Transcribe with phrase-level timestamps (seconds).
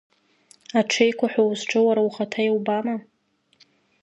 [0.79, 2.95] Аҽеиқәа ҳәа узҿу уара ухаҭа иубама?